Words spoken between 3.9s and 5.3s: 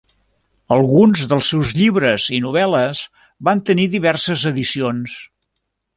diverses edicions.